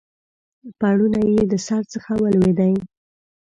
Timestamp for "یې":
1.35-1.43